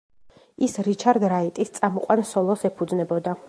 [0.67, 3.37] ის რიჩარდ რაიტის წამყვან სოლოს ეფუძნებოდა.